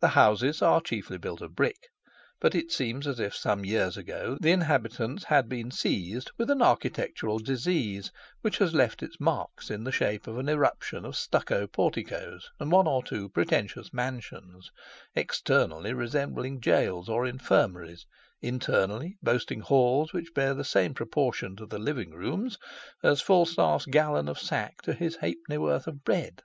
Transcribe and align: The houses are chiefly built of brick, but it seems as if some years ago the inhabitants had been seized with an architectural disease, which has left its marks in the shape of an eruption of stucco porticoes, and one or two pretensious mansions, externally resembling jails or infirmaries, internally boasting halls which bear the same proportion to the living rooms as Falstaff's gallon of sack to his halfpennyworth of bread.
The 0.00 0.08
houses 0.08 0.60
are 0.60 0.82
chiefly 0.82 1.16
built 1.16 1.40
of 1.40 1.56
brick, 1.56 1.88
but 2.38 2.54
it 2.54 2.70
seems 2.70 3.06
as 3.06 3.18
if 3.18 3.34
some 3.34 3.64
years 3.64 3.96
ago 3.96 4.36
the 4.42 4.50
inhabitants 4.52 5.24
had 5.24 5.48
been 5.48 5.70
seized 5.70 6.30
with 6.36 6.50
an 6.50 6.60
architectural 6.60 7.38
disease, 7.38 8.12
which 8.42 8.58
has 8.58 8.74
left 8.74 9.02
its 9.02 9.18
marks 9.18 9.70
in 9.70 9.84
the 9.84 9.90
shape 9.90 10.26
of 10.26 10.36
an 10.36 10.50
eruption 10.50 11.06
of 11.06 11.16
stucco 11.16 11.66
porticoes, 11.66 12.50
and 12.60 12.70
one 12.70 12.86
or 12.86 13.02
two 13.02 13.30
pretensious 13.30 13.90
mansions, 13.90 14.70
externally 15.16 15.94
resembling 15.94 16.60
jails 16.60 17.08
or 17.08 17.24
infirmaries, 17.24 18.04
internally 18.42 19.16
boasting 19.22 19.60
halls 19.60 20.12
which 20.12 20.34
bear 20.34 20.52
the 20.52 20.62
same 20.62 20.92
proportion 20.92 21.56
to 21.56 21.64
the 21.64 21.78
living 21.78 22.10
rooms 22.10 22.58
as 23.02 23.22
Falstaff's 23.22 23.86
gallon 23.86 24.28
of 24.28 24.38
sack 24.38 24.82
to 24.82 24.92
his 24.92 25.16
halfpennyworth 25.16 25.86
of 25.86 26.04
bread. 26.04 26.42